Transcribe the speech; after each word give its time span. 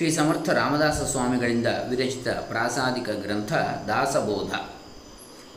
ಶ್ರೀ 0.00 0.10
ಸಮರ್ಥ 0.10 0.48
ರಾಮದಾಸ 0.48 1.02
ಸ್ವಾಮಿಗಳಿಂದ 1.02 1.66
ವಿರಚಿತ 1.88 2.28
ಪ್ರಾಸಾದಿಕ 2.28 3.10
ಗ್ರಂಥ 3.10 3.52
ದಾಸಬೋಧ. 3.88 4.52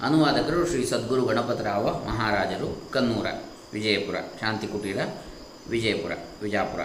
ಅನುವಾದಕರು 0.04 0.68
ಶ್ರೀ 0.68 0.86
ಸದ್ಗುರು 0.86 1.26
ಗಣಪತರಾವ 1.26 1.88
ಮಹಾರಾಜರು 2.08 2.92
ಕನ್ನೂರ, 2.92 3.28
ವಿಜಯಪುರ 3.74 4.16
ಶಾಂತಿ 4.42 4.68
ಕುಟೀರ 4.68 4.98
ವಿಜಯಪುರ, 5.70 6.12
ವಿಜಾಪುರ. 6.42 6.80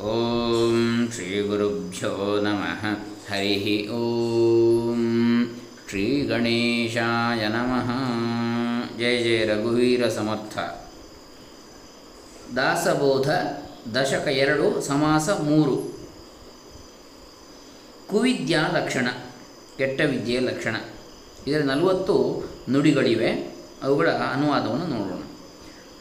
ಓಂ 0.00 1.08
ಶ್ರೀ 1.14 1.40
ಗುರುಭ್ಯೋ 1.40 2.40
ನಮಃ. 2.40 2.84
ಹರಿ 3.32 3.88
ಓಂ. 3.88 5.60
ಶ್ರೀ 5.88 6.22
ಗಣೇಶಾಯ 6.22 7.48
ನಮಃ. 7.48 7.90
ಜಯ 8.98 9.22
ಜಯ 9.22 9.44
ರಘುವೀರ 9.44 10.08
ಸಮರ್ಥ. 10.08 10.58
ದಾಸಬೋಧ 12.56 13.30
ದಶಕ 13.96 14.28
ಎರಡು, 14.28 14.80
ಸಮಾಸ 14.80 15.28
ಮೂರು. 15.28 15.96
ಕುವಿದ್ಯಾ 18.08 18.60
ಲಕ್ಷಣ, 18.60 19.06
ಕೆಟ್ಟ 19.78 20.00
ವಿದ್ಯೆಯ 20.00 20.40
ಲಕ್ಷಣ. 20.40 20.76
ಇದರ 21.46 21.58
ನಲವತ್ತು 21.58 22.44
ನುಡಿಗಳಿವೆ. 22.70 23.56
ಅವುಗಳ 23.82 24.08
ಅನುವಾದವನ್ನು 24.10 24.86
ನೋಡೋಣ. 24.86 25.22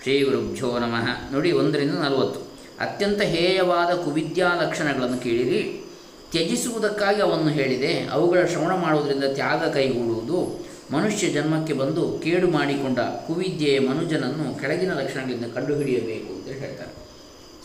ಶ್ರೀ 0.04 0.24
ಗುರುಭ್ಯೋ 0.24 0.80
ನಮಃ. 0.80 1.32
ನುಡಿ 1.32 1.52
ಒಂದರಿಂದ 1.52 1.92
ನಲವತ್ತು. 1.92 2.40
ಅತ್ಯಂತ 2.80 3.22
ಹೇಯವಾದ 3.22 3.96
ಕುವಿದ್ಯಾ 3.96 4.62
ಲಕ್ಷಣಗಳನ್ನು 4.62 5.18
ಕೇಳಿರಿ. 5.18 5.82
ತ್ಯಜಿಸುವುದಕ್ಕಾಗಿ 6.32 7.22
ಅವನ್ನು 7.22 7.48
ಹೇಳಿದೆ. 7.48 8.06
ಅವುಗಳ 8.06 8.46
ಶ್ರವಣ 8.46 8.76
ಮಾಡುವುದರಿಂದ 8.76 9.24
ತ್ಯಾಗ 9.24 9.74
ಕೈಗೂಡುವುದು. 9.74 10.66
ಮನುಷ್ಯ 10.92 11.28
ಜನ್ಮಕ್ಕೆ 11.28 11.74
ಬಂದು 11.74 12.20
ಕೇಡು 12.24 12.50
ಮಾಡಿಕೊಂಡ 12.50 13.00
ಕುವಿದ್ಯೆಯ 13.00 13.80
ಮನುಜನನ್ನು 13.80 14.60
ಕೆಳಗಿನ 14.60 14.94
ಲಕ್ಷಣಗಳಿಂದ 14.94 15.46
ಕಂಡುಹಿಡಿಯಬೇಕು. 15.46 16.35
ಹೇಳ್ತಾರೆ. 16.66 16.92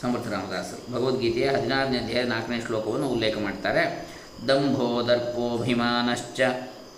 ಸಮರ್ಥ 0.00 0.26
ರಾಮದಾಸರು. 0.26 0.92
ಭಗವದ್ಗೀತೆಯ 0.92 1.48
ಹದಿನಾರನೇ 1.48 1.98
ಅಧ್ಯಾಯ 1.98 2.24
ನಾಲ್ಕನೇ 2.24 2.60
ಶ್ಲೋಕವನ್ನು 2.60 3.08
ಉಲ್ಲೇಖ 3.08 3.38
ಮಾಡ್ತಾರೆ. 3.38 4.08
ದಂಭೋ 4.48 5.08
ದರ್ಪೋಭಿಮಾನಶ್ಚ 5.08 6.40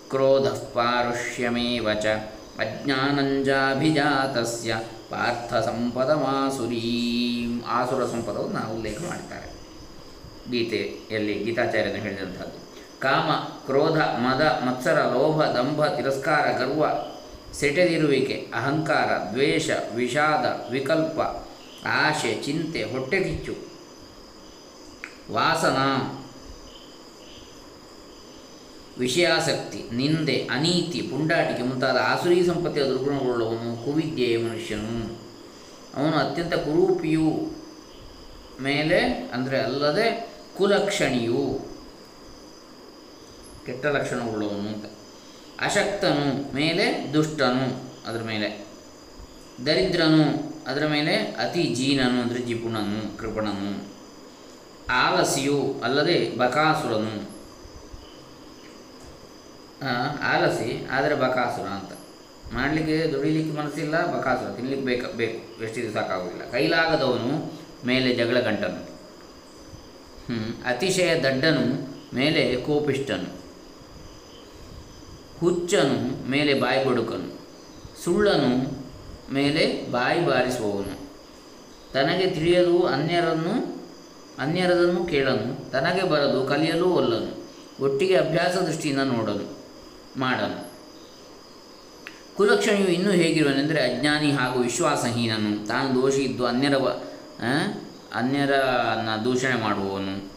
ಕ್ರೋಧ 0.09 0.47
ಪಾರುಷ್ಯಮೇವ 0.47 1.93
ಚ 1.93 2.05
ಅಜ್ಞಾನಂಜಾಭಿಜಾತಸ್ಯ 2.59 4.79
ಪಾರ್ಥ 5.09 5.53
ಸಂಪದಮಾಸುರೀಂ 5.53 7.63
ಆಸುರ 7.67 8.05
ಸಂಪದವನ್ನು 8.05 8.75
ಉಲ್ಲೇಖ 8.75 9.01
ಮಾಡ್ತಾರೆ. 9.01 9.53
ಗೀತೆಯಲ್ಲಿ 10.51 11.33
ಗೀತಾಚಾರ್ಯನು 11.33 11.97
ಹೇಳಿದಂಥದ್ದು 11.97 12.63
ಕಾಮ, 12.99 13.31
ಕ್ರೋಧ, 13.65 13.97
ಮದ, 13.97 14.41
ಮತ್ಸರ, 14.41 14.93
ಲೋಭ, 14.93 15.43
ದಂಭ, 15.43 15.85
ತಿರಸ್ಕಾರ, 15.85 16.51
ಗರ್ವ, 16.51 16.85
ಸೆಟೆದಿರುವಿಕೆ, 17.53 18.47
ಅಹಂಕಾರ, 18.53 19.31
ದ್ವೇಷ, 19.31 19.69
ವಿಷಾದ, 19.95 20.71
ವಿಕಲ್ಪ 20.71 21.42
ಆಶೆ 21.85 22.41
ಚಿಂತೆ 22.43 22.83
ಹೊಟ್ಟೆಕಿಚ್ಚು 22.83 23.55
ವಾಸನ. 25.31 25.77
ವಿಷಯಾಸಕ್ತಿ, 28.97 29.83
ನಿಂದೆ, 29.93 30.47
ಅನೀತಿ, 30.51 31.01
ಪುಂಡಾಟಿಕೆ 31.01 31.63
ಮುಂತಾದ 31.63 31.97
ಆಸುರಿ 31.97 32.45
ಸಂಪತ್ತಿಯ 32.45 32.83
ದುರ್ಗುಣಗೊಳ್ಳುವವನು 32.83 33.85
ಕುವಿದ್ಯೆಯ 33.85 34.37
ಮನುಷ್ಯನು. 34.37 35.19
ಅವನು 35.95 36.17
ಅತ್ಯಂತ 36.17 36.53
ಕುರೂಪಿಯು 36.53 37.51
ಮೇಲೆ 38.61 38.99
ಅಂದರೆ 39.33 39.59
ಅಲ್ಲದೆ 39.59 40.29
ಕುಲಕ್ಷಣಿಯು. 40.57 41.59
ಕೆಟ್ಟ 43.65 43.85
ಲಕ್ಷಣವುಳ್ಳವನು 43.85 44.67
ಅಂತ. 44.67 44.85
ಅಶಕ್ತನು 45.59 46.55
ಮೇಲೆ 46.55 47.13
ದುಷ್ಟನು, 47.13 47.83
ಅದರ 48.09 48.21
ಮೇಲೆ. 48.23 48.67
ದರಿದ್ರನು 49.65 50.52
ಅದರ 50.67 50.87
ಮೇಲೆ 50.87 51.15
ಅತಿ 51.15 51.63
ಜೀನನು, 51.63 52.21
ಅಂದರೆ 52.21 52.39
ಜಿಪುಣನು, 52.39 53.17
ಕೃಪಣನು, 53.17 53.83
ಆಲಸಿಯು 54.91 55.81
ಅಲ್ಲದೆ 55.83 56.37
ಬಕಾಸುರನು. 56.37 57.33
ಆಲಸಿ, 60.21 60.87
ಆದರೆ 60.91 61.15
ಬಕಾಸುರ 61.15 61.67
ಅಂತ. 61.67 61.91
ಮಾಡಲಿಕ್ಕೆ, 62.53 63.11
ದುಡಿಲಿಕ್ಕೆ 63.11 63.57
ಮನಸ್ಸಿಲ್ಲ, 63.57 64.19
ಬಕಾಸುರ, 64.19 64.49
ತಿನ್ಲಿಕ್ಕೆ 64.55 64.85
ಬೇಕು 64.85 65.17
ಬೇಕು. 65.17 65.63
ಎಷ್ಟಿದೆ 65.63 65.93
ಸಾಕಾಗೋದಿಲ್ಲ. 65.93 66.51
ಕೈಲಾಗದವನು 66.51 67.61
ಮೇಲೆ 67.85 68.15
ಜಗಳ 68.15 68.39
ಗಂಟನು. 68.39 68.93
ಅತಿಶಯ 70.65 71.21
ದಡ್ಡನು 71.21 71.65
ಮೇಲೆ 72.15 72.55
ಕೋಪಿಷ್ಟನು 72.55 73.43
ಹುಚ್ಚನು 75.39 76.29
ಮೇಲೆ 76.29 76.53
ಬಾಯಿ 76.53 76.85
ಬಡುಕನು. 76.85 77.29
ಸುಳ್ಳನು 78.03 78.82
ಮೇಲೆ 79.31 79.91
ಬಾಯಿ 79.91 80.25
ಬಾರಿಸುವವನು. 80.25 81.03
ತನಗೆ 81.93 82.27
ತಿಳಿಯಲು 82.27 82.83
ಅನ್ಯರನ್ನು, 82.83 83.83
ಅನ್ಯರದನ್ನು 84.39 85.05
ಕೇಳನು. 85.05 85.71
ತನಗೆ 85.71 86.09
ಬರದು 86.09 86.45
ಕಲಿಯಲು 86.45 86.89
ಒಲ್ಲನು. 86.89 87.43
ಒಟ್ಟಿಗೆ 87.83 88.15
ಅಭ್ಯಾಸ 88.15 88.57
ದೃಷ್ಟಿಯಿಂದ 88.57 89.01
ನೋಡನು 89.01 89.57
ಮಾಡನು. 90.19 90.73
ಕುಲಕ್ಷಣಿಯು 92.35 92.87
ಇನ್ನೂ 92.87 93.11
ಹೇಗಿರುವನೆಂದರೆ 93.11 93.81
ಅಜ್ಞಾನಿ 93.81 94.31
ಹಾಗೂ 94.31 94.59
ವಿಶ್ವಾಸಹೀನನು. 94.59 95.67
ತಾನು 95.67 96.01
ದೋಷಿ 96.01 96.21
ಇದ್ದು 96.21 96.45
ಅನ್ಯರ 96.45 96.75
ಅನ್ಯರನ್ನ 98.15 99.23
ದೂಷಣೆ 99.23 99.55
ಮಾಡುವವನು. 99.55 100.33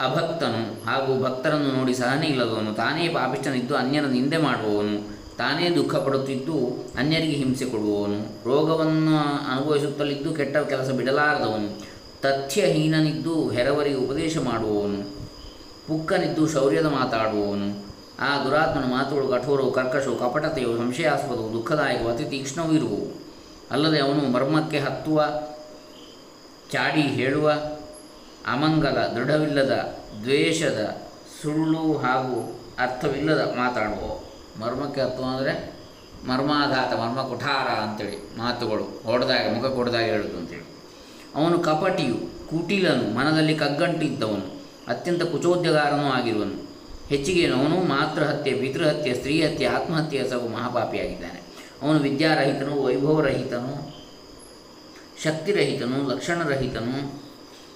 ಅಭಕ್ತನು 0.00 0.84
ಹಾಗೂ 0.84 1.22
ಭಕ್ತರನ್ನು 1.22 1.72
ನೋಡಿ 1.72 1.94
ಸಹನೆ 1.94 2.26
ಇಲ್ಲದವನು. 2.26 2.74
ತಾನೇ 2.74 3.08
ಪಾಪಿಷ್ಟನಿದ್ದು 3.08 3.76
ಅನ್ಯರ 3.76 4.04
ನಿಂದೆ 4.04 4.36
ಮಾಡುವವನು. 4.36 5.21
ತಾನೇ 5.38 5.70
ದುಃಖ 5.70 5.96
ಪಡುತ್ತಿದ್ದು 5.96 6.84
ಅನ್ಯರಿಗೆ 6.98 7.32
ಹಿಂಸೆ 7.32 7.64
ಕೊಡುವವನು. 7.64 8.44
ರೋಗವನ್ನು 8.44 9.18
ಅನುಭವಿಸುತ್ತಲಿದ್ದು 9.50 10.34
ಕೆಟ್ಟ 10.34 10.56
ಕೆಲಸ 10.56 10.90
ಬಿಡಲಾರದವನು. 10.90 11.92
ತಥ್ಯಹೀನನಿದ್ದು 12.22 13.50
ಹೆರವರಿಗೆ 13.50 13.96
ಉಪದೇಶ 13.96 14.38
ಮಾಡುವವನು. 14.38 15.22
ಪುಕ್ಕನಿದ್ದು 15.88 16.48
ಶೌರ್ಯದ 16.48 16.86
ಮಾತಾಡುವವನು. 16.86 17.92
ಆ 18.20 18.44
ದುರಾತ್ಮನ 18.44 18.84
ಮಾತುಗಳು 18.84 19.28
ಕಠೋರವು, 19.28 19.72
ಕರ್ಕಶವು 19.72 20.16
ಕಪಟತೆಯು 20.16 20.76
ಸಂಶಯಾಸ್ಪದವು, 20.76 21.52
ದುಃಖದಾಯಕವು, 21.52 22.08
ಅತಿ 22.08 22.24
ತೀಕ್ಷ್ಣವೂ 22.24 22.72
ಇರುವವು. 22.72 23.20
ಅಲ್ಲದೆ 23.70 23.98
ಅವನು 23.98 24.20
ಮರ್ಮಕ್ಕೆ 24.20 24.78
ಹತ್ತುವ, 24.78 25.24
ಚಾಡಿ 26.72 27.02
ಹೇಳುವ, 27.02 27.52
ಅಮಂಗಲ, 28.46 28.96
ದೃಢವಿಲ್ಲದ, 29.16 29.98
ದ್ವೇಷದ, 30.22 30.96
ಸುಳ್ಳು 31.42 31.98
ಹಾಗೂ 31.98 32.60
ಅರ್ಥವಿಲ್ಲದ 32.78 33.54
ಮಾತಾಡುವ 33.56 34.20
ಮರ್ಮಕ್ಕೆ 34.60 35.00
ಹತ್ತು 35.00 35.24
ಅಂದರೆ 35.24 35.82
ಮರ್ಮಾಘಾತ 36.26 36.94
ಮರ್ಮ 36.94 37.22
ಕುಠಾರ 37.22 37.68
ಅಂತೇಳಿ 37.68 38.38
ಮಾತುಗಳು. 38.38 39.02
ಹೊಡೆದಾಗ, 39.04 39.54
ಮುಖ 39.54 39.66
ಕೊಡ್ದಾಗ 39.66 40.02
ಹೇಳುದು 40.02 40.38
ಅಂತೇಳಿ. 40.38 40.66
ಅವನು 41.34 41.58
ಕಪಟಿಯು, 41.58 42.14
ಕುಟಿಲನು, 42.46 43.14
ಮನದಲ್ಲಿ 43.14 43.54
ಕಗ್ಗಂಟಿದ್ದವನು, 43.54 44.62
ಅತ್ಯಂತ 44.88 45.22
ಕುಚೋದ್ಯಗಾರನೂ 45.22 46.02
ಆಗಿರುವನು. 46.02 46.72
ಹೆಚ್ಚಿಗೆ 47.08 47.46
ಅವನು 47.46 47.88
ಮಾತೃಹತ್ಯೆ, 47.88 48.54
ಪಿತೃಹತ್ಯೆ 48.54 49.14
ಸ್ತ್ರೀ 49.14 49.42
ಹತ್ಯೆ 49.42 49.66
ಆತ್ಮಹತ್ಯೆ 49.66 50.28
ಸಹ 50.28 50.36
ಮಹಾಪಾಪಿಯಾಗಿದ್ದಾನೆ. 50.36 51.42
ಅವನು 51.82 51.98
ವಿದ್ಯಾರಹಿತನು, 51.98 52.82
ವೈಭವರಹಿತನು, 52.82 54.02
ಶಕ್ತಿರಹಿತನು, 55.22 56.10
ಲಕ್ಷಣರಹಿತನು 56.10 57.22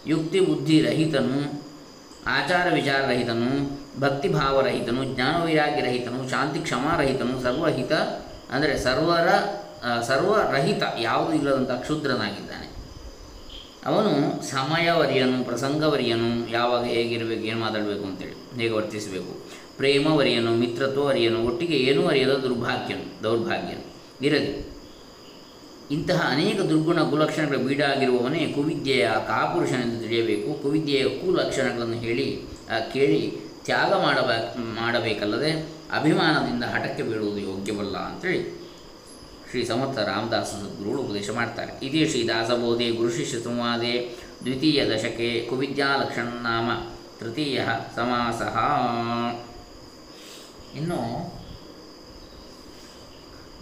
ಯುಕ್ತಿ 0.07 0.41
ಬುದ್ಧಿರಹಿತನು 0.41 1.66
ಆಚಾರ 2.27 2.67
ವಿಚಾರರಹಿತನು 2.75 3.51
ಭಕ್ತಿಭಾವರಹಿತನು, 4.01 5.05
ಜ್ಞಾನವೈರಾಗ್ಯರಹಿತನು 5.05 6.31
ಶಾಂತಿ 6.31 6.59
ಕ್ಷಮಾರಹಿತನು 6.59 7.43
ಸರ್ವಹಿತ, 7.43 7.93
ಅಂದರೆ 8.51 8.79
ಸರ್ವರ 8.79 9.29
ಸರ್ವರಹಿತ, 10.03 10.83
ಯಾವುದು 11.01 11.33
ಇಲ್ಲದಂಥ 11.33 11.71
ಕ್ಷುದ್ರನಾಗಿದ್ದಾನೆ. 11.71 12.77
ಅವನು 13.87 14.43
ಸಮಯವರಿಯನು, 14.43 15.45
ಪ್ರಸಂಗವರಿಯನು, 15.45 16.51
ಯಾವಾಗ 16.51 16.85
ಹೇಗಿರಬೇಕು, 16.85 17.43
ಏನು 17.43 17.61
ಮಾತಾಡಬೇಕು 17.61 18.05
ಅಂತೇಳಿ 18.05 18.63
ಹೇಗೆ 18.63 18.75
ವರ್ತಿಸಬೇಕು. 18.75 19.47
ಪ್ರೇಮವರಿಯನು, 19.77 20.51
ಮಿತ್ರತ್ವವರಿಯನು, 20.51 21.47
ಒಟ್ಟಿಗೆ 21.47 21.75
ಏನೂ 21.75 22.07
ಅರಿಯದ 22.07 22.29
ದುರ್ಭಾಗ್ಯನು, 22.29 23.23
ದೌರ್ಭಾಗ್ಯನು, 23.23 23.85
ಇರಲಿ. 24.23 24.76
ಇಂತಹ 25.91 26.29
ಅನೇಕ 26.31 26.61
ದುರ್ಗುಣ 26.61 27.01
ಕುಲಕ್ಷಣಗಳ 27.03 27.57
ಬೀಡಾಗಿರುವವನೇ 27.57 28.53
ಕುವಿದ್ಯೆಯ 28.53 29.11
ಕಾಪುರುಷನೆಂದು 29.27 30.01
ತಿಳಿಯಬೇಕು. 30.01 30.63
ಕುವಿದ್ಯೆಯ 30.63 31.09
ಕುಲಕ್ಷಣಗಳನ್ನು 31.09 31.95
ಹೇಳಿ 31.95 32.43
ಕೇಳಿ 32.93 33.21
ತ್ಯಾಗ 33.65 33.93
ಮಾಡಬ, 33.93 34.31
ಮಾಡಬೇಕಲ್ಲದೆ 34.75 35.51
ಅಭಿಮಾನದಿಂದ 35.93 36.65
ಹಠಕ್ಕೆ 36.65 37.03
ಬೀಳುವುದು 37.03 37.39
ಯೋಗ್ಯವಲ್ಲ 37.39 37.97
ಅಂತೇಳಿ 37.97 38.67
ಶ್ರೀ 39.51 39.65
ಸಮರ್ಥ 39.65 39.99
ರಾಮದಾಸ 39.99 40.45
ಸದ್ಗುರುಗಳು 40.45 41.03
ಉಪದೇಶ 41.03 41.31
ಮಾಡ್ತಾರೆ. 41.31 41.73
ಇದೇ 41.87 42.09
ಶ್ರೀ 42.09 42.29
ದಾಸಬೋಧೆ 42.29 42.91
ಗುರುಶಿಷ್ಯ 42.91 43.41
ಸಂವಾದೆ 43.41 43.95
ದ್ವಿತೀಯ 44.45 44.85
ದಶಕೆ 44.85 45.47
ಕುವಿದ್ಯಾಲಕ್ಷಣ 45.51 46.23
ನಾಮ 46.23 46.71
ತೃತೀಯ 47.21 47.61
ಸಮಾಸ 47.97 48.41
ಇನ್ನು 50.77 51.01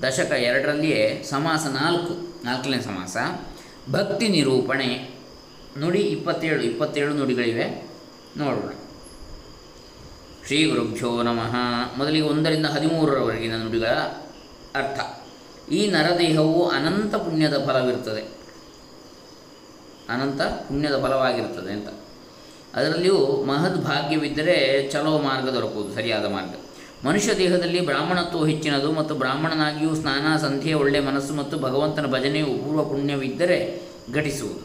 ದಶಕ 0.07 0.33
ಎರಡರಲ್ಲಿಯೇ 0.33 1.23
ಸಮಾಸ 1.23 1.67
ನಾಲ್ಕು, 1.67 2.45
ನಾಲ್ಕನೇ 2.45 2.81
ಸಮಾಸ. 2.81 3.17
ಭಕ್ತಿ 3.91 4.29
ನಿರೂಪಣೆ. 4.29 5.11
ನುಡಿ 5.79 5.99
ಇಪ್ಪತ್ತೇಳು 5.99 6.63
ಇಪ್ಪತ್ತೇಳು 6.63 7.15
ನುಡಿಗಳಿವೆ. 7.15 7.91
ನೋಡೋಣ. 8.37 8.71
ಶ್ರೀ 10.47 10.65
ಗುರುಭ್ಯೋ 10.65 11.23
ನಮಃ. 11.23 11.57
ಮೊದಲಿಗೆ 11.99 12.27
ಒಂದರಿಂದ 12.27 12.67
ಹದಿಮೂರರವರೆಗಿನ 12.67 13.57
ನುಡಿಗಳ 13.57 13.87
ಅರ್ಥ. 14.75 15.01
ಈ 15.71 15.91
ನರದೇಹವು 15.91 16.69
ಅನಂತ 16.69 17.15
ಪುಣ್ಯದ 17.15 17.65
ಫಲವಿರುತ್ತದೆ. 17.67 18.21
ಅನಂತ 20.09 20.43
ಪುಣ್ಯದ 20.43 21.03
ಫಲವಾಗಿರುತ್ತದೆ 21.03 21.73
ಅಂತ. 21.73 21.89
ಅದರಲ್ಲಿಯೂ 22.75 23.45
ಮಹದ್ 23.45 23.85
ಭಾಗ್ಯವಿದ್ದರೆ 23.85 24.89
ಚಲೋ 24.93 25.19
ಮಾರ್ಗ 25.19 25.49
ದೊರಕುವುದು, 25.49 25.95
ಸರಿಯಾದ 25.95 26.25
ಮಾರ್ಗ. 26.27 26.64
ಮನುಷ್ಯ 27.05 27.37
ದೇಹದಲ್ಲಿ 27.37 27.87
ಬ್ರಾಹ್ಮಣತ್ವ 27.87 28.47
ಹೆಚ್ಚಿನದು 28.47 28.93
ಮತ್ತು 28.93 29.15
ಬ್ರಾಹ್ಮಣನಾಗಿಯೂ 29.15 29.95
ಸ್ನಾನ, 29.95 30.37
ಸಂಧ್ಯೆ 30.37 30.73
ಒಳ್ಳೆಯ 30.73 31.01
ಮನಸ್ಸು 31.01 31.35
ಮತ್ತು 31.35 31.59
ಭಗವಂತನ 31.59 32.07
ಭಜನೆಯು 32.07 32.47
ಪೂರ್ವ 32.47 32.85
ಪುಣ್ಯವಿದ್ದರೆ 32.85 33.83
ಘಟಿಸುವುದು. 34.15 34.63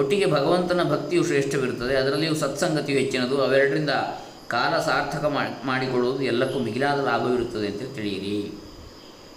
ಒಟ್ಟಿಗೆ 0.00 0.26
ಭಗವಂತನ 0.30 0.90
ಭಕ್ತಿಯು 0.90 1.24
ಶ್ರೇಷ್ಠವಿರುತ್ತದೆ. 1.24 1.94
ಅದರಲ್ಲಿಯೂ 1.96 2.34
ಸತ್ಸಂಗತಿಯು 2.34 2.98
ಹೆಚ್ಚಿನದು. 2.98 3.42
ಅವೆರಡರಿಂದ 3.42 3.90
ಕಾಲ 4.48 4.80
ಸಾರ್ಥಕ 4.80 5.24
ಮಾಡಿ 5.24 5.66
ಮಾಡಿಕೊಳ್ಳುವುದು 5.66 6.22
ಎಲ್ಲಕ್ಕೂ 6.22 6.58
ಮಿಗಿಲಾದ 6.58 7.04
ಲಾಭವಿರುತ್ತದೆ 7.04 7.66
ಅಂತ 7.66 7.94
ತಿಳಿಯಿರಿ. 7.94 8.52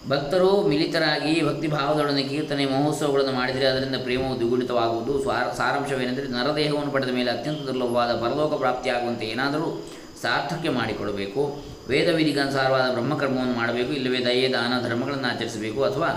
ಭಕ್ತರು 0.09 0.67
ಮಿಲಿತರಾಗಿ 0.67 1.45
ಭಕ್ತಿಭಾವದೊಡನೆ 1.45 2.23
ಕೀರ್ತನೆ, 2.23 2.65
ಮಹೋತ್ಸವಗಳನ್ನು 2.65 3.31
ಮಾಡಿದರೆ 3.31 3.65
ಅದರಿಂದ 3.65 3.95
ಪ್ರೇಮವು 4.03 4.37
ದ್ವಿಗುಣಿತವಾಗುವುದು. 4.39 5.21
ಸ್ವಾರ, 5.21 5.45
ಸಾರಾಂಶವೇನೆಂದರೆ 5.57 6.27
ನರದೇಹವನ್ನು 6.27 6.91
ಪಡೆದ 6.91 7.09
ಮೇಲೆ 7.09 7.31
ಅತ್ಯಂತ 7.31 7.61
ದುರ್ಲಭವಾದ 7.61 8.11
ಪರಲೋಕ 8.11 8.53
ಪ್ರಾಪ್ತಿಯಾಗುವಂತೆ 8.53 9.25
ಏನಾದರೂ 9.25 9.85
ಸಾರ್ಥಕ್ಯ 10.21 10.69
ಮಾಡಿಕೊಳ್ಳಬೇಕು 10.69 11.41
ವೇದ 11.89 12.09
ವಿಧಿಗನುಸಾರವಾದ 12.15 12.91
ಬ್ರಹ್ಮಕರ್ಮವನ್ನು 12.91 13.53
ಮಾಡಬೇಕು, 13.53 13.91
ಇಲ್ಲವೇ 13.93 14.19
ದಯೆ, 14.25 14.47
ದಾನ, 14.53 14.73
ಧರ್ಮಗಳನ್ನು 14.89 15.27
ಆಚರಿಸಬೇಕು 15.27 15.83
ಅಥವಾ 15.83 16.09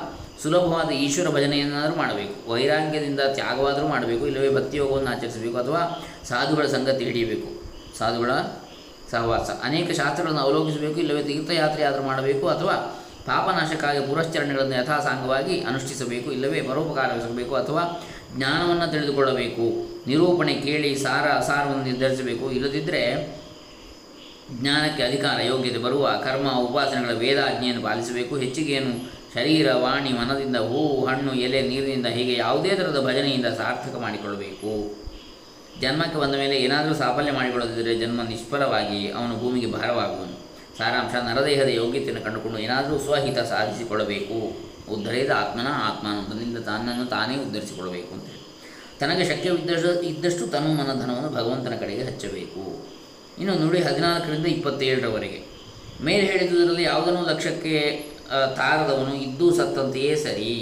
ಸುಲಭವಾದ 0.42 0.90
ಈಶ್ವರ 0.90 1.28
ಭಜನೆಯನ್ನಾದರೂ 1.30 1.94
ಮಾಡಬೇಕು, 1.96 2.52
ವೈರಾಗ್ಯದಿಂದ 2.52 3.20
ತ್ಯಾಗವಾದರೂ 3.34 3.86
ಮಾಡಬೇಕು, 3.88 4.26
ಇಲ್ಲವೇ 4.26 4.48
ಭಕ್ತಿಯೋಗವನ್ನು 4.48 5.10
ಆಚರಿಸಬೇಕು 5.10 5.56
ಅಥವಾ 5.58 5.82
ಸಾಧುಗಳ 6.28 6.66
ಸಂಗತಿ 6.66 7.04
ಹಿಡಿಯಬೇಕು 7.04 7.48
ಸಾಧುಗಳ 7.98 8.32
ಸಹವಾಸ. 9.10 9.50
ಅನೇಕ 9.62 9.90
ಶಾಸ್ತ್ರಗಳನ್ನು 9.90 10.40
ಅವಲೋಕಿಸಬೇಕು, 10.40 11.00
ಇಲ್ಲವೇ 11.00 11.22
ತೀರ್ಥಯಾತ್ರೆ 11.22 11.82
ಆದರೂ 11.84 12.02
ಮಾಡಬೇಕು 12.02 12.48
ಅಥವಾ 12.48 12.74
ಪಾಪನಾಶಕ್ಕಾಗಿ 13.26 14.00
ಪುರಶ್ಚರಣೆಗಳನ್ನು 14.06 14.74
ಯಥಾಸಾಂಗವಾಗಿ 14.74 15.60
ಅನುಷ್ಠಿಸಬೇಕು, 15.60 16.32
ಇಲ್ಲವೇ 16.32 16.60
ಪರೋಪಕಾರವಿಸಬೇಕು 16.60 17.54
ಅಥವಾ 17.54 17.82
ಜ್ಞಾನವನ್ನು 18.36 18.90
ತಿಳಿದುಕೊಳ್ಳಬೇಕು. 18.90 19.64
ನಿರೂಪಣೆ 20.06 20.54
ಕೇಳಿ 20.54 20.90
ಸಾರ, 20.98 21.26
ಅಸಾರವನ್ನು 21.40 21.84
ನಿರ್ಧರಿಸಬೇಕು. 21.84 22.50
ಇಲ್ಲದಿದ್ದರೆ 22.50 23.02
ಜ್ಞಾನಕ್ಕೆ 24.60 25.02
ಅಧಿಕಾರ, 25.02 25.40
ಯೋಗ್ಯತೆ 25.40 25.78
ಬರುವ 25.78 26.10
ಕರ್ಮ, 26.24 26.48
ಉಪಾಸನೆಗಳ 26.58 27.12
ವೇದಾಜ್ಞೆಯನ್ನು 27.12 27.82
ಪಾಲಿಸಬೇಕು. 27.82 28.36
ಹೆಚ್ಚಿಗೆಯನ್ನು 28.36 29.12
ಶರೀರ, 29.34 29.74
ವಾಣಿ, 29.74 30.10
ಮನದಿಂದ 30.12 30.56
ಹೂವು 30.56 31.06
ಹಣ್ಣು, 31.06 31.32
ಎಲೆ, 31.32 31.62
ನೀರಿನಿಂದ 31.62 32.06
ಹೀಗೆ 32.06 32.34
ಯಾವುದೇ 32.34 32.70
ಥರದ 32.70 33.06
ಭಜನೆಯಿಂದ 33.06 33.46
ಸಾರ್ಥಕ 33.46 33.96
ಮಾಡಿಕೊಳ್ಳಬೇಕು. 34.00 35.02
ಜನ್ಮಕ್ಕೆ 35.80 36.18
ಬಂದ 36.18 36.34
ಮೇಲೆ 36.34 36.56
ಏನಾದರೂ 36.56 36.94
ಸಾಫಲ್ಯ 36.94 37.32
ಮಾಡಿಕೊಳ್ಳದಿದ್ದರೆ 37.32 37.94
ಜನ್ಮ 37.94 38.22
ನಿಷ್ಫಲವಾಗಿ 38.22 39.10
ಅವನು 39.10 39.40
ಭೂಮಿಗೆ 39.40 39.72
ಭಾರವಾಗುವನು. 39.72 40.36
ಸಾರಾಂಶ, 40.78 41.14
ನರದೇಹದ 41.14 41.68
ಯೋಗ್ಯತೆಯನ್ನು 41.68 42.22
ಕಂಡುಕೊಂಡು 42.22 42.58
ಏನಾದರೂ 42.58 42.98
ಸ್ವಹಿತ 42.98 43.38
ಸಾಧಿಸಿಕೊಳ್ಳಬೇಕು. 43.38 44.36
ಉದ್ಧರಿದ 44.92 45.30
ಆತ್ಮನ 45.30 45.66
ಆತ್ಮಾನಂದದಿಂದ 45.66 46.58
ತನ್ನನ್ನು 46.58 47.06
ತಾನೇ 47.06 47.36
ಉದ್ಧರಿಸಿಕೊಳ್ಳಬೇಕು 47.36 48.14
ಅಂತೇಳಿ 48.14 48.40
ತನಗೆ 49.00 49.24
ಶಕ್ಯವಿದ್ದಷ್ಟು, 49.24 50.02
ಇದ್ದಷ್ಟು 50.02 50.46
ತನು 50.46 50.68
ಮನಧನವನ್ನು 50.74 51.30
ಭಗವಂತನ 51.30 51.74
ಕಡೆಗೆ 51.74 52.02
ಹಚ್ಚಬೇಕು. 52.02 52.62
ಇನ್ನು 53.40 53.54
ನುಡಿ 53.62 53.80
ಹದಿನಾಲ್ಕರಿಂದ 53.88 54.46
ಇಪ್ಪತ್ತೇಳರವರೆಗೆ. 54.56 55.40
ಮೇಲೆ 56.06 56.24
ಹೇಳಿದುದರಲ್ಲಿ 56.30 56.84
ಯಾವುದನ್ನು 56.90 57.22
ಲಕ್ಷ್ಯಕ್ಕೆ 57.30 57.74
ತಾರದವನು 58.58 59.14
ಇದ್ದೂ 59.24 59.46
ಸತ್ತಂತೆಯೇ 59.58 60.14
ಸರಿ. 60.16 60.52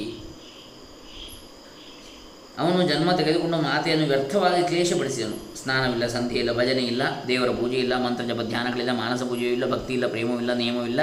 ಅವನು 2.58 2.80
ಜನ್ಮ 2.88 3.10
ತೆಗೆದುಕೊಂಡು 3.18 3.56
ಮಾತೆಯನ್ನು 3.56 4.06
ವ್ಯರ್ಥವಾಗಿ 4.06 4.62
ಕ್ಲೇಶಪಡಿಸಿದನು. 4.68 5.36
ಸ್ನಾನವಿಲ್ಲ 5.60 6.06
ಸಂಧಿ 6.06 6.34
ಇಲ್ಲ 6.34 6.52
ಭಜನೆ 6.58 6.82
ಇಲ್ಲ 6.82 7.02
ದೇವರ 7.28 7.50
ಪೂಜೆ 7.50 7.78
ಇಲ್ಲ 7.84 7.94
ಮಂತ್ರ 8.04 8.24
ಜಪ 8.24 8.42
ಧ್ಯಾನಗಳಿಲ್ಲ, 8.48 8.92
ಮಾನಸ 8.92 9.22
ಪೂಜೆಯೂ 9.22 9.52
ಇಲ್ಲ 9.52 9.66
ಭಕ್ತಿ 9.72 9.92
ಇಲ್ಲ 9.94 10.06
ಪ್ರೇಮವಿಲ್ಲ 10.06 10.52
ನಿಯಮವಿಲ್ಲ 10.54 11.00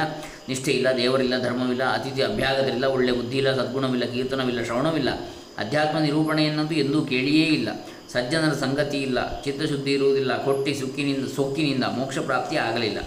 ನಿಷ್ಠೆ 0.50 0.72
ಇಲ್ಲ 0.72 0.88
ದೇವರಿಲ್ಲ, 0.98 1.36
ಧರ್ಮವಿಲ್ಲ, 1.44 1.84
ಅತಿಥಿ 1.94 2.22
ಅಭ್ಯಾಗದಿಲ್ಲ 2.22 2.86
ಒಳ್ಳೆ 2.86 3.12
ಬುದ್ಧಿ 3.12 3.38
ಇಲ್ಲ 3.38 3.52
ಸದ್ಗುಣವಿಲ್ಲ, 3.56 4.06
ಕೀರ್ತನವಿಲ್ಲ, 4.06 4.64
ಶ್ರವಣವಿಲ್ಲ, 4.64 5.10
ಅಧ್ಯಾತ್ಮ 5.58 5.98
ನಿರೂಪಣೆಯನ್ನಂತೂ 6.00 6.75
ಎಂದೂ 6.75 7.02
ಕೇಳಿಯೇ 7.06 7.46
ಇಲ್ಲ. 7.58 7.69
ಸಜ್ಜನರ 8.13 8.54
ಸಂಗತಿ 8.54 8.98
ಇಲ್ಲ, 8.98 9.42
ಚಿತ್ತಶುದ್ಧಿ 9.42 9.94
ಇರುವುದಿಲ್ಲ, 9.94 10.44
ಕೊಟ್ಟಿ 10.44 10.74
ಸುಕ್ಕಿನಿಂದ, 10.74 11.36
ಸೊಕ್ಕಿನಿಂದ 11.36 11.83
ಮೋಕ್ಷ 11.83 12.18
ಪ್ರಾಪ್ತಿ 12.19 12.56
ಆಗಲಿಲ್ಲ. 12.56 12.98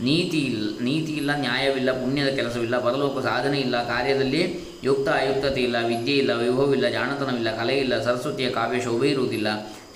ನೀತಿ 0.00 0.38
ಇಲ್ಲ 0.38 0.78
ನೀತಿ 0.80 1.12
ಇಲ್ಲ, 1.12 1.30
ನ್ಯಾಯವಿಲ್ಲ, 1.36 1.92
ಪುಣ್ಯದ 1.92 2.28
ಕೆಲಸವಿಲ್ಲ, 2.28 2.78
ಪರಲೋಕ 2.78 3.24
ಸಾಧನೆ 3.24 3.60
ಇಲ್ಲ, 3.60 3.82
ಕಾರ್ಯದಲ್ಲಿ 3.82 4.42
ಯುಕ್ತ 4.84 5.08
ಅಯುಕ್ತತೆ 5.08 5.60
ಇಲ್ಲ, 5.60 5.76
ವಿದ್ಯೆ 5.86 6.16
ಇಲ್ಲ, 6.16 6.32
ವೈಭವವಿಲ್ಲ, 6.34 6.88
ಜಾಣತನವಿಲ್ಲ, 6.88 7.56
ಕಲೆ 7.56 7.78
ಇಲ್ಲ, 7.78 8.02
ಸರಸ್ವತಿಯ 8.02 8.50
ಕಾವ್ಯ 8.50 8.80
ಶೋಭೆ 8.80 9.08
ಇರುವುದಿಲ್ಲ. 9.08 9.48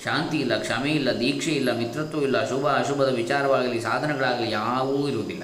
ಶಾಂತಿ 0.03 0.37
ಇಲ್ಲ, 0.37 0.57
ಕ್ಷಮೆ 0.57 0.91
ಇಲ್ಲ, 0.91 1.19
ದೀಕ್ಷೆ 1.19 1.51
ಇಲ್ಲ, 1.51 1.71
ಮಿತ್ರತ್ವ 1.77 2.23
ಇಲ್ಲ, 2.23 2.49
ಶುಭ, 2.49 2.67
ಅಶುಭದ 2.67 3.15
ವಿಚಾರವಾಗಲಿ, 3.15 3.81
ಸಾಧನಗಳಾಗಲಿ 3.81 4.51
ಯಾವುವೂ 4.51 5.07
ಇರುವುದಿಲ್ಲ. 5.07 5.43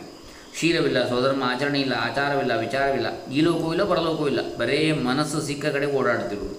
ಶೀಲವಿಲ್ಲ, 0.59 1.07
ಸ್ವಧರ್ಮ, 1.07 1.43
ಆಚರಣೆ 1.45 1.79
ಇಲ್ಲ, 1.79 1.93
ಆಚಾರವಿಲ್ಲ, 1.93 2.55
ವಿಚಾರವಿಲ್ಲ, 2.55 3.31
ಈ 3.31 3.41
ಲೋಕವೂ 3.41 3.71
ಇಲ್ಲ 3.71 3.83
ಪರಲೋಕವೂ 3.83 4.27
ಇಲ್ಲ 4.27 4.39
ಬರೇ 4.57 4.91
ಮನಸ್ಸು 4.91 5.41
ಸಿಕ್ಕ 5.41 5.65
ಕಡೆ 5.65 5.85
ಓಡಾಡುತ್ತಿರುವುದು. 5.85 6.58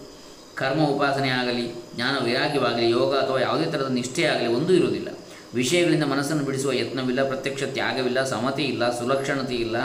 ಕರ್ಮ 0.60 0.82
ಉಪಾಸನೆ 0.82 1.28
ಆಗಲಿ, 1.28 1.66
ಜ್ಞಾನ 1.94 2.24
ವೈರಾಗ್ಯವಾಗಲಿ, 2.24 2.90
ಯೋಗ 2.90 3.14
ಅಥವಾ 3.14 3.40
ಯಾವುದೇ 3.40 3.64
ಥರದ 3.64 3.88
ನಿಷ್ಠೆ 3.88 4.24
ಆಗಲಿ 4.24 4.46
ಒಂದೂ 4.46 4.72
ಇರುವುದಿಲ್ಲ. 4.72 5.08
ವಿಷಯಗಳಿಂದ 5.54 6.04
ಮನಸ್ಸನ್ನು 6.04 6.44
ಬಿಡಿಸುವ 6.44 6.72
ಯತ್ನವಿಲ್ಲ, 6.72 7.28
ಪ್ರತ್ಯಕ್ಷ 7.28 7.62
ತ್ಯಾಗವಿಲ್ಲ, 7.62 8.24
ಸಮತೆ 8.24 8.62
ಇಲ್ಲ, 8.62 8.98
ಸುಲಕ್ಷಣತೆ 8.98 9.54
ಇಲ್ಲ, 9.54 9.76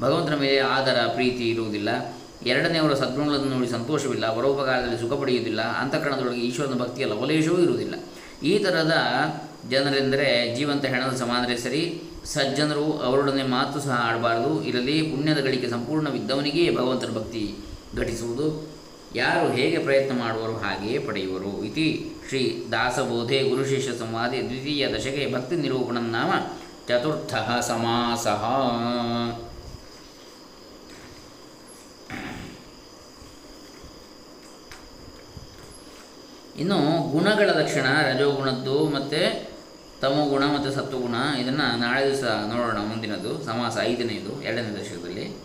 ಭಗವಂತನ 0.00 0.34
ಮೇಲೆ 0.34 0.58
ಆದರ, 0.58 0.98
ಪ್ರೀತಿ 1.14 1.50
ಇರುವುದಿಲ್ಲ. 1.50 1.88
ಎರಡನೆಯವರ 2.46 2.94
ಸದ್ಗುಣಗಳನ್ನು 2.94 3.44
ನೋಡಿ 3.44 3.68
ಸಂತೋಷವಿಲ್ಲ, 3.68 4.36
ಪರೋಪಕಾರದಲ್ಲಿ 4.36 4.98
ಸುಖ 4.98 5.12
ಪಡೆಯುವುದಿಲ್ಲ, 5.20 5.60
ಅಂತಃಕರಣದೊಳಗೆ 5.60 6.40
ಈಶ್ವರನ 6.40 6.78
ಭಕ್ತಿಯ 6.78 7.06
ಲವಲೇಶವೂ 7.06 7.58
ಇರುವುದಿಲ್ಲ. 7.58 7.94
ಈ 8.42 8.58
ಥರದ 8.58 8.94
ಜನರೆಂದರೆ 9.70 10.56
ಜೀವಂತ 10.56 10.84
ಹೆಣದ 10.84 11.16
ಸಮಾನರೇ 11.16 11.56
ಸರಿ, 11.56 12.02
ಸಜ್ಜನರು 12.24 12.92
ಅವರೊಡನೆ 12.92 13.42
ಮಾತು 13.42 13.80
ಸಹ 13.80 14.06
ಆಡಬಾರದು, 14.08 14.62
ಇರಲಿ, 14.62 15.02
ಪುಣ್ಯದ 15.02 15.38
ಗಳಿಕೆ 15.38 15.68
ಸಂಪೂರ್ಣವಿದ್ದವನಿಗೇ 15.68 16.76
ಭಗವಂತನ 16.76 17.12
ಭಕ್ತಿ 17.18 17.54
ಘಟಿಸುವುದು. 17.96 18.69
ಯಾರು 19.14 19.52
ಹೇಗೆ 19.52 19.78
ಪ್ರಯತ್ನ 19.78 20.18
ಮಾಡುವರು 20.18 20.56
ಹಾಗೆಯೇ 20.56 20.98
ಪಡೆಯುವರು. 20.98 21.64
ಇತಿ 21.64 22.10
ಶ್ರೀ 22.28 22.66
ದಾಸಬೋಧೆ 22.72 23.42
ಗುರುಶಿಷ್ಯ 23.42 23.92
ಸಂವಾದಿ 23.98 24.42
ದ್ವಿತೀಯ 24.42 24.88
ದಶಕೆ 24.88 25.32
ಭಕ್ತಿ 25.32 25.56
ನಿರೂಪಣ 25.56 25.98
ನಾಮ 25.98 26.32
ಚತುರ್ಥ 26.88 27.34
ಸಮಾಸ. 27.60 28.26
ಇನ್ನು 36.56 37.10
ಗುಣಗಳ 37.10 37.50
ಲಕ್ಷಣ, 37.50 37.86
ರಜೋಗುಣದ್ದು 38.02 38.88
ಮತ್ತು 38.88 39.50
ತಮೋಗುಣ 40.00 40.44
ಮತ್ತು 40.44 40.72
ಸತ್ವಗುಣ, 40.72 41.14
ಇದನ್ನು 41.40 41.78
ನಾಳೆ 41.78 42.06
ದಿವಸ 42.06 42.24
ನೋಡೋಣ 42.24 42.78
ಮುಂದಿನದು, 42.78 43.44
ಸಮಾಸ 43.44 43.76
ಐದನೇದು, 43.82 44.42
ಎರಡನೇ 44.42 44.70
ದಶಕದಲ್ಲಿ. 44.80 45.36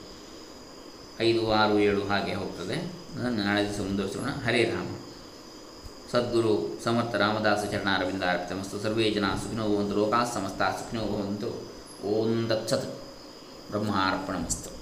ಐದು, 1.19 1.51
ಆರು, 1.51 1.79
ಏಳು 1.79 2.03
ಹಾಗೆ 2.03 2.33
ಹೋಗ್ತದೆ. 2.33 3.04
ಅದನ್ನು 3.15 3.43
ನಾಳೆ 3.43 3.65
ದಿವಸ 3.65 3.79
ಮುಂದುವರಿಸೋಣ. 3.79 4.29
ಹರೇ 4.45 4.63
ರಾಮ. 4.63 4.87
ಸದ್ಗುರು 6.11 6.79
ಸಮರ್ಥ 6.83 7.15
ರಾಮದಾಸ 7.15 7.63
ಚರಣಾರವಿಂದ 7.71 8.23
ಅರ್ಪಿತಮಸ್ತು 8.23 8.79
ಸರ್ವೇ 8.79 9.11
ಜನ 9.11 9.25
ಸುಖಿನೋ 9.43 9.75
ಭವಂತು. 9.75 9.95
ಲೋಕಾಃ 9.95 10.33
ಸಮಸ್ತ 10.33 10.61
ಸುಖಿನೋ 10.61 11.03
ಭವಂತು. 11.03 11.75
ಓಂ 12.07 12.49
ದತ್ಸತ್ 12.49 13.03
ಬ್ರಹ್ಮಾರ್ಪಣಮಸ್ತು 13.71 14.74